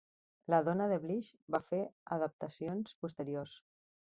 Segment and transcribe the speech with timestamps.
[0.53, 1.81] La dona de Blish va fer
[2.17, 3.55] adaptacions posteriors.